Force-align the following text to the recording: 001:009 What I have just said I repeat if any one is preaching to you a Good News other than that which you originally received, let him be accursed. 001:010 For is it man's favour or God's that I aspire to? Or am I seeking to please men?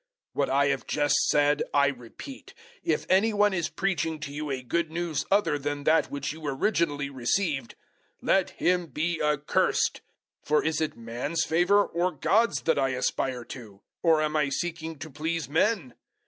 001:009 0.35 0.37
What 0.37 0.49
I 0.49 0.65
have 0.69 0.87
just 0.87 1.27
said 1.27 1.61
I 1.75 1.85
repeat 1.89 2.55
if 2.83 3.05
any 3.07 3.33
one 3.33 3.53
is 3.53 3.69
preaching 3.69 4.19
to 4.21 4.33
you 4.33 4.49
a 4.49 4.63
Good 4.63 4.89
News 4.89 5.27
other 5.29 5.59
than 5.59 5.83
that 5.83 6.09
which 6.09 6.33
you 6.33 6.43
originally 6.47 7.11
received, 7.11 7.75
let 8.19 8.49
him 8.49 8.87
be 8.87 9.21
accursed. 9.21 10.01
001:010 10.41 10.47
For 10.47 10.63
is 10.65 10.81
it 10.81 10.97
man's 10.97 11.43
favour 11.43 11.85
or 11.85 12.09
God's 12.11 12.61
that 12.63 12.79
I 12.79 12.89
aspire 12.97 13.45
to? 13.45 13.81
Or 14.01 14.23
am 14.23 14.35
I 14.35 14.49
seeking 14.49 14.97
to 14.97 15.09
please 15.11 15.47
men? 15.47 15.93